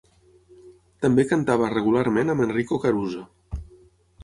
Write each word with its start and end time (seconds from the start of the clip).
També 1.05 1.25
cantava 1.33 1.69
regularment 1.75 2.35
amb 2.35 2.47
Enrico 2.49 2.83
Caruso. 2.87 3.25